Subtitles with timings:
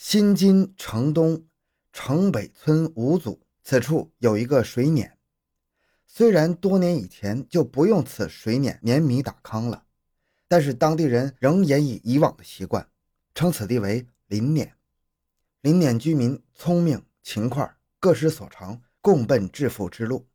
[0.00, 1.44] 新津城东
[1.92, 5.18] 城北村五组，此处有一个水碾。
[6.06, 9.84] 虽然多年以前就不用此水碾碾米打糠了，
[10.46, 12.88] 但是当地人仍沿以以往的习惯，
[13.34, 14.72] 称此地为林碾。
[15.62, 17.68] 林碾居民聪明勤快，
[17.98, 20.28] 各施所长，共奔致富之路。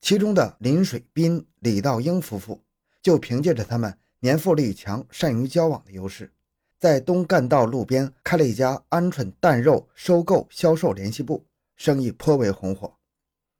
[0.00, 2.64] 其中的林水斌、李道英夫妇，
[3.00, 6.32] 就凭借着他们年富力强、善于交往的优势。
[6.80, 11.44] 在东干道路边开了一家鹌鹑蛋肉收购销售联系部，
[11.76, 12.96] 生意颇为红火。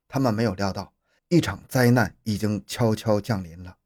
[0.07, 0.91] 他们没有料到，
[1.27, 3.77] 一场灾难已经悄悄降临了。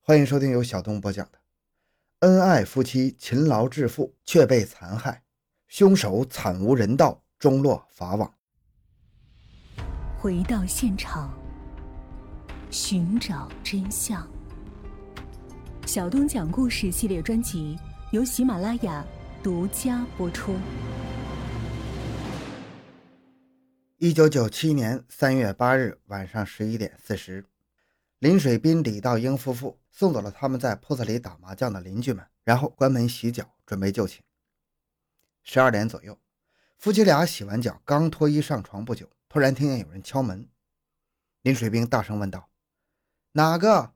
[0.00, 1.38] 欢迎收听由小东播讲的
[2.26, 5.22] 《恩爱夫妻勤劳致富却被残害，
[5.68, 8.28] 凶手惨无人道终落法网》。
[10.20, 11.32] 回到现场，
[12.72, 14.28] 寻找真相。
[15.86, 17.78] 小东讲故事系列专辑。
[18.10, 19.04] 由喜马拉雅
[19.42, 20.56] 独家播出。
[23.98, 27.44] 一九九七年三月八日晚上十一点四十，
[28.18, 34.22] 林水斌、李道英夫妇送走了他们在铺子里打麻将的邻居们，然后关门洗脚，准备就寝。
[35.42, 36.18] 十二点左右，
[36.78, 40.48] 夫妻俩洗完脚，刚脱衣上床不久，突然听见有人敲门。
[41.42, 42.48] 林水兵大声问道
[43.32, 43.92] ：“哪个？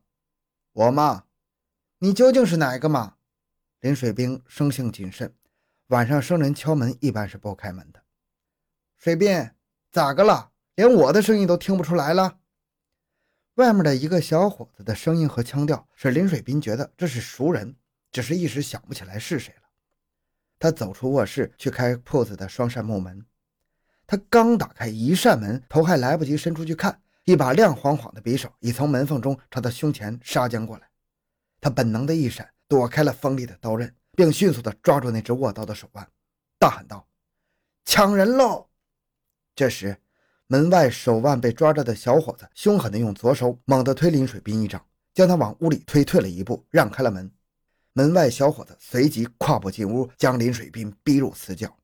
[0.73, 1.23] 我妈？
[1.97, 3.15] 你究竟是哪个嘛？”
[3.83, 5.33] 林水兵生性谨慎，
[5.87, 8.01] 晚上生人敲门一般是不开门的。
[8.97, 9.51] 水兵，
[9.91, 10.51] 咋个了？
[10.75, 12.39] 连我的声音都听不出来了？
[13.55, 17.75] 外面的一个小伙子的声音和腔调，使林水兵觉得这是熟人，
[18.09, 19.63] 只是一时想不起来是谁了。
[20.57, 23.25] 他走出卧室去开铺子的双扇木门，
[24.07, 30.87] 他刚打开一扇门，头还来不及伸出去看，一把亮晃晃的匕首已从门缝中朝他胸前杀将过来。
[31.59, 32.49] 他本能的一闪。
[32.73, 36.09] 躲开了锋利的刀刃，并迅速地抓住那只握刀的手腕，
[36.57, 37.07] 大喊道
[37.85, 38.67] ：“抢人喽！”
[39.53, 39.95] 这时，
[40.47, 44.83] 门外手腕被抓着的小伙子凶狠地用左手猛地推林水斌一掌，
[45.13, 47.31] 将他往屋里推退了一步，让开了门。
[47.93, 51.77] 门外小伙子随即跨步进屋，将林水斌逼入死角。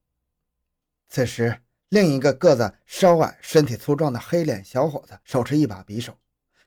[1.08, 6.18] 此时，另一个个子稍矮、身体粗壮的黑脸小伙子手持一把匕首，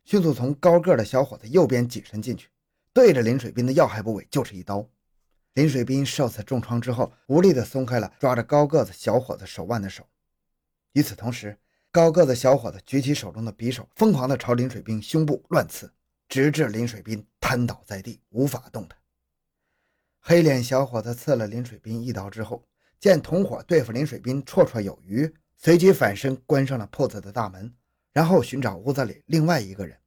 [0.05, 2.51] 迅速从高个的小伙子右边挤身进去。
[2.94, 4.86] 对着林水斌的要害部位就是一刀，
[5.54, 10.06] 林水斌受此重创之后，无力地松开了抓着高个子小伙子手腕的手。
[10.92, 11.58] 与此同时，
[11.91, 15.91] 高个子小伙子举起手中的匕首，疯狂地朝林水斌胸部乱刺，
[16.28, 18.98] 直至林水斌瘫倒在地，无法动弹。
[20.20, 22.66] 黑脸小伙子刺了林水斌一刀之后，
[23.00, 27.75] 见同伙对付林水斌绰绰有余，随即反身关上了铺子的大门，
[28.12, 29.98] 然后寻找屋子里另外一个人。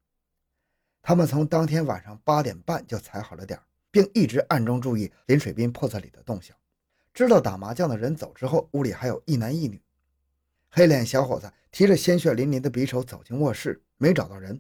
[1.08, 6.58] 他们从当天晚上八点半就踩好了点儿并一直暗中注意林水斌铺子里的动向，
[7.14, 9.80] 知道打麻将的人走之后，屋里还有一男一女。
[10.72, 14.60] 黑脸小伙子提着鲜血淋淋的匕首走进卧室，没找到人，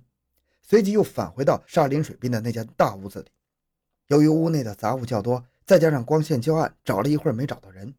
[0.62, 3.32] 随即又返回到杀林水斌的那间大屋子里。
[4.10, 7.92] 由于屋内的杂物较多，再加上光线较暗，找了一会儿没找到人。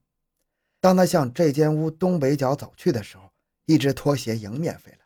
[0.80, 3.28] 当他向这间屋东北角走去的时候，
[3.64, 4.98] 一只拖鞋迎面飞来。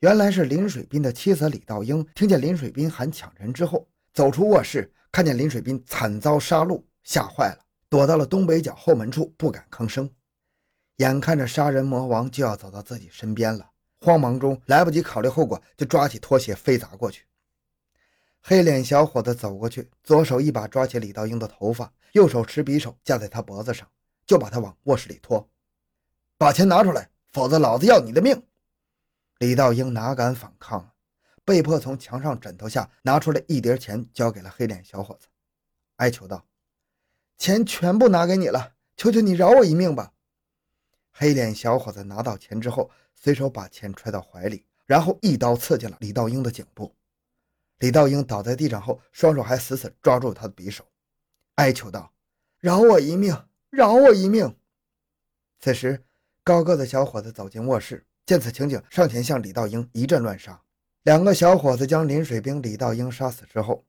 [0.00, 7.58] 原来是林水斌的妻子李道英，听见林水斌喊抢人之后，走出卧室，看见林水斌惨遭杀戮，吓坏了，
[7.90, 10.10] 躲到了东北角后门处，不敢吭声。
[10.96, 17.26] 眼看着杀人魔王就要走到自己身边了，慌忙中来不及考虑后果，就抓起拖鞋飞砸过去。
[18.40, 23.86] 黑脸小伙子走过去，左手一把抓起李道英的头发，右手持匕首架在他脖子上，
[24.26, 25.46] 就把他往卧室里拖。
[26.38, 28.42] 把钱拿出来，否则老子要你的命！
[29.40, 30.92] 李道英哪敢反抗，
[31.46, 35.28] 被迫从墙上枕头下拿出了一叠钱，交给了黑脸小伙子，
[35.96, 36.46] 哀求道
[37.38, 40.12] ：“钱全部拿给你了，求求你饶我一命吧！”
[41.10, 46.94] 黑脸小伙子拿到钱之后，随手把钱揣到怀里，然后一刀刺进了李道英的颈部。
[47.78, 50.84] 李道英倒在地上后，双手还死死抓住他的匕首，
[51.54, 52.12] 哀求道
[52.60, 53.34] ：“饶我一命，
[53.70, 54.54] 饶我一命！”
[55.58, 56.04] 此时，
[56.44, 58.06] 高个子小伙子走进卧室。
[58.26, 60.60] 见此情景，上前向李道英一阵乱杀。
[61.02, 63.84] 两个小伙子将林水兵、李道英杀死之后，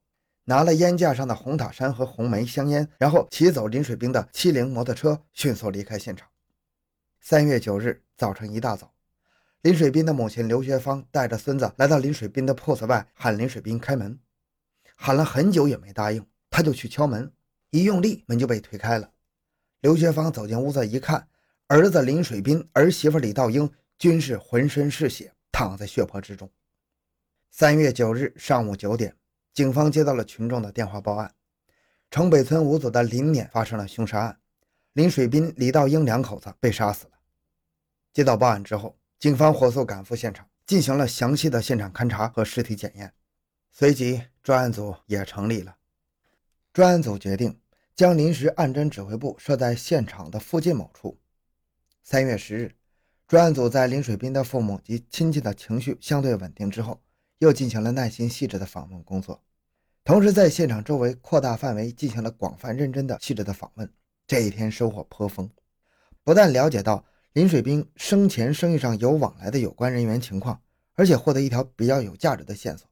[0.45, 6.27] 拿了烟架上的红塔山和红梅香烟，然后骑走林水兵的七零摩托车，迅速离开现场。
[7.19, 8.93] 三月九日早晨一大早，
[9.61, 14.17] 林水兵的母亲刘学芳带着孙子来到林水兵的铺子外，喊林水兵开门，
[14.95, 17.31] 喊了很久也没答应，他就去敲门，
[17.69, 19.11] 一用力，门就被推开了。
[19.81, 21.27] 刘学芳走进屋子一看，
[21.67, 23.69] 儿子林水兵，儿媳妇李道英。
[24.01, 26.49] 均是浑身是血，躺在血泊之中。
[27.51, 29.15] 三月九日上午九点，
[29.53, 31.31] 警方接到了群众的电话报案：
[32.09, 34.39] 城北村五组的林碾发生了凶杀案，
[34.93, 37.11] 林水斌、李道英两口子被杀死了。
[38.11, 43.13] 接到报案之后，警方火速赶赴现场，进行了详细的现场勘查和尸体检验。
[43.71, 45.77] 随即，专案组也成立了。
[46.73, 47.55] 专案组决定
[47.95, 51.19] 将临时案侦指挥部设在现场的附近某处。
[52.01, 52.75] 三月十日，
[53.31, 56.99] 专案组在林水斌的父母及亲戚的情绪相对稳定之后，
[57.37, 59.41] 又进行了耐心细致的访问工作，
[60.03, 63.89] 同时在现场周围扩大范围进行了广泛认真的细致的访问。
[64.27, 65.49] 这一天收获颇丰，
[66.25, 70.61] 不但了解到林水斌生前生意上有往来的有关人员情况，
[70.95, 72.85] 而且获得一条比较有价值的线索。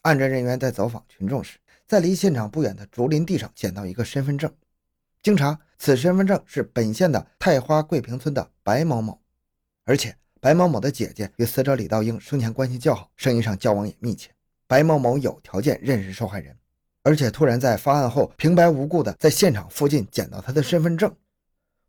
[0.00, 4.50] 案侦人员在走访群众时，在离现场不远的竹林地上捡到一个身份证，
[5.22, 9.20] 经查，此身份证是本县的太花桂平村的白某某，
[9.84, 14.30] 而且白某某的姐姐与死者李道英生前关系较好，生意上交往也密切。
[14.66, 16.56] 白某某有条件认识受害人，
[17.02, 21.14] 而且突然在发案后平白无故的在现场附近捡到他的身份证。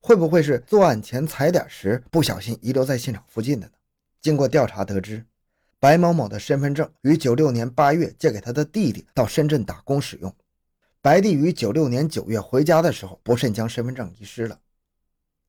[0.02, 3.74] 会不会是作案前踩点时不小心遗留在现场附近的呢？
[4.22, 5.26] 经过调查得知，
[5.80, 10.36] 白某某的身份证于九六年八月借给他的弟弟到深圳打工使用。
[11.02, 14.60] 白弟于九六年九月回家的时候不慎将身份证遗失了。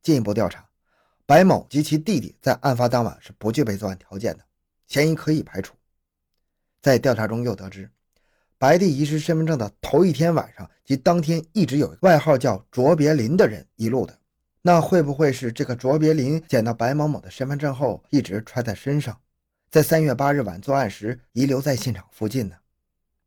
[0.02, 0.65] 进一步调查，
[1.26, 4.44] 白某及其弟弟在案发当晚是不具备作案条件的，
[4.86, 5.74] 嫌疑可以排除。
[6.80, 7.90] 在调查中又得知，
[8.56, 14.16] 白弟遗失身份证的头一天晚上及当天一直有外号叫卓别林的人遗落的。
[14.62, 19.20] 那会不会是这个卓别林捡到白某某的身份证后，一直揣在身上，
[19.68, 22.54] 在三月八日晚作案时遗留在现场附近呢？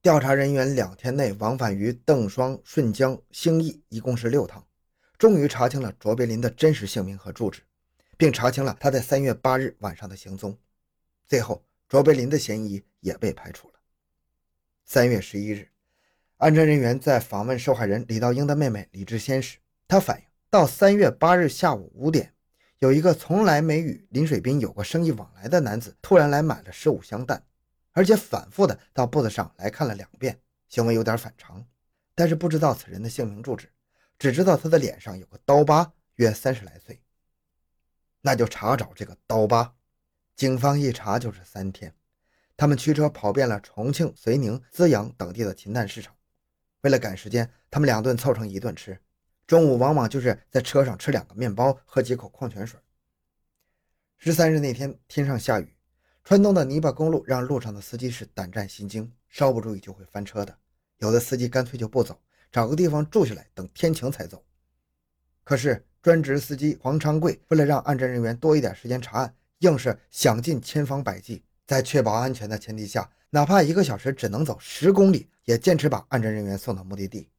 [0.02, 4.66] 调查人员两天内往返于邓双、顺江、兴义，一共是六趟，
[5.18, 7.62] 终于查清了卓别林的真实姓名和住址，
[8.20, 10.58] 并查清了他在三月八日晚上的行踪。
[11.26, 13.76] 最后，卓别林的嫌疑也被排除了。
[14.84, 15.70] 三月十一日，
[16.36, 20.26] 安侦人员在访问受害人李道英的妹妹李志先时，她反映。
[20.50, 22.34] 到三月八日下午五点，
[22.80, 27.42] 有一个从来没与林水斌有过生意往来的男子突然来买了十五箱蛋，
[27.94, 30.38] 而且反复的到铺子上来看了两遍，
[30.68, 31.66] 行为有点反常，
[32.16, 33.72] 但是不知道此人的姓名住址，
[34.18, 37.00] 只知道他的脸上有个刀疤，约三十来岁。
[38.22, 39.76] 那就查找这个刀疤，
[40.36, 41.94] 警方一查就是三天，
[42.58, 46.16] 他们驱车跑遍了重庆、遂宁、资阳等地的禽蛋市场，
[46.82, 49.00] 为了赶时间，他们两顿凑成一顿吃。
[49.48, 52.80] 中午往往就是在车上吃两个面包，喝几口矿泉水。
[54.18, 55.76] 十三日那天，天上下雨，
[56.24, 60.56] 川东的泥巴公路让路上的司机是胆战心惊，稍不注意就会翻车的。
[60.98, 64.44] 有的司机干脆就不走，找个地方住下来，等天晴才走。
[65.50, 77.30] 可是专职司机黄昌贵为了让案侦人员多一点时间查案，硬是想尽千方百计，在确保安全的前提下，哪怕一个小时只能走十公里，也坚持把案侦人员送到目的地。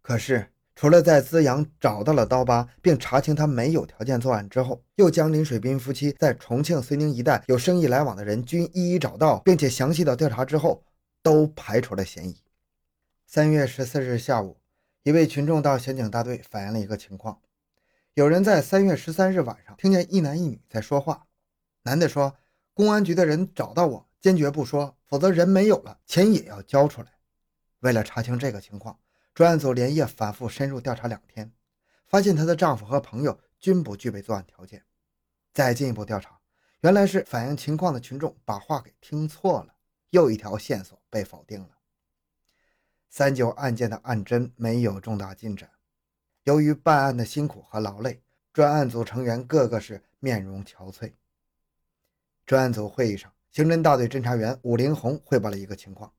[0.00, 0.48] 可是。
[0.74, 10.82] 除了在资阳找到了刀疤，并查清他没有条件作案之后，又将林水斌夫妻在重庆、遂宁一带有生意来往的人均一一找到，并且详细的调查之后，
[11.22, 12.34] 都排除了嫌疑。
[13.26, 14.56] 三月十四日下午，
[15.04, 17.40] 一位群众到刑警大队反映了一个情况：
[18.14, 21.26] 有人在三月十三日晚上听见一男一女在说话。
[21.82, 22.36] 男的说
[22.72, 27.08] ：“公安局的人找到我，坚决不说，否则人没有了，钱也要交出来。”
[27.80, 28.98] 为了查清这个情况。
[29.34, 31.50] 专案组连夜反复深入调查两天，
[32.06, 34.84] 发现她的丈夫和朋友均不具备作案条件。
[35.54, 36.38] 再进一步调查，
[36.82, 39.74] 原来是反映情况的群众把话给听错了，
[40.10, 41.70] 又一条线索被否定了。
[43.14, 45.68] 三九案件的案侦没有重大进展。
[46.44, 48.22] 由于办案的辛苦和劳累，
[48.54, 51.12] 专案组成员个个是面容憔悴。
[52.46, 56.10] 专案组会议上，刑侦大队侦查员武林红汇报了一个情况：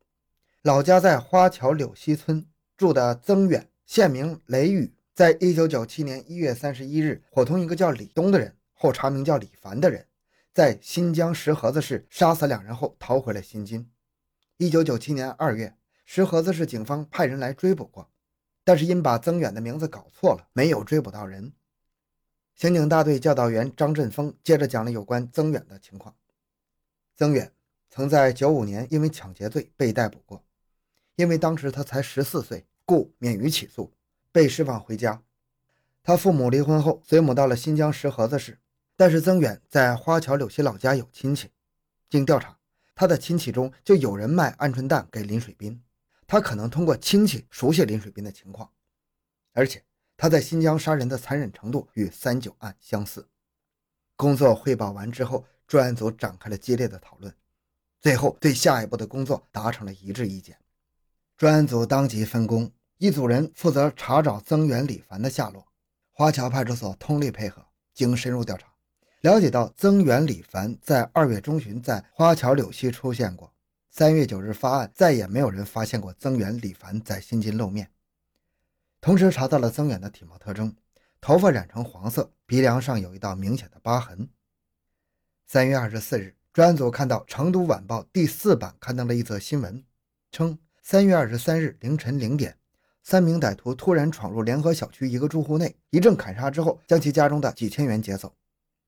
[0.61, 2.45] 老家在花桥柳溪村。
[2.77, 10.05] 住的曾远，现名雷雨，在一九九七年一月三十一日，伙同一个叫李东的人，后查名叫李凡的人，
[10.53, 13.89] 在新疆石河子市杀死两人后逃回了新津。
[14.57, 18.09] 一九九七年二月，石河子市警方派人来追捕过，
[18.63, 21.53] 但是因把曾远的名字搞错了，没有追捕到人。
[22.55, 26.15] 刑警大队教导员张振峰接着讲了有关曾远的情况。
[27.15, 27.51] 曾远
[27.89, 30.43] 曾在九五年因为抢劫罪被逮捕过。
[31.15, 33.93] 因为当时他才十四岁，故免于起诉，
[34.31, 35.21] 被释放回家。
[36.01, 38.57] 他父母离婚后，随母到了新疆石河子市。
[38.95, 41.51] 但是曾远在花桥柳溪老家有亲戚，
[42.09, 42.57] 经调查，
[42.95, 45.81] 他的亲戚中就有人卖鹌鹑蛋给林水斌，
[46.27, 48.69] 他可能通过亲戚熟悉林水斌的情况，
[49.53, 49.83] 而且
[50.17, 53.27] 他在新疆杀人的残忍程度与三九案相似。
[54.15, 57.33] 工作汇报完之后，专案组展开了激烈的讨论，
[57.99, 60.57] 最后对下一步的工作达成了一致意见。
[61.35, 65.67] 专案组当即分工，一组人负责查找增援、李凡的下落，
[66.11, 68.67] 花桥派出所通力配合，经深入调查，
[69.21, 73.52] 了解到增援李凡在二月中旬在花桥柳溪出现过。
[73.95, 77.91] 三月九日发案，再也没有人发现过增援李凡在新津露面。
[78.99, 80.75] 同时查到了增援的体貌特征：
[81.21, 84.27] 头发染成黄色，鼻梁上有一道明显的疤痕。
[85.45, 89.83] 三月二十四日，专案组看到《成都晚报》第四版刊登了一则新闻，
[90.31, 92.57] 称三月二十三日凌晨零点，
[93.03, 98.33] 三名歹徒突然闯入联合小区一个住户内，一阵砍杀之后，将其家中的几千元劫走。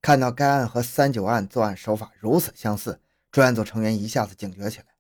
[0.02, 3.00] 看到该案和三九案作案手法如此相似，
[3.32, 4.95] 专案组成员一下子警觉起来。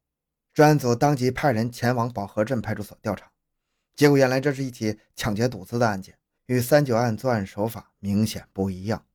[0.55, 3.29] 专案组当即派人前往保和镇派出所调查，
[3.93, 9.05] 结果原来这是一起抢劫赌资的案件，与三九案作案手法明显不一样。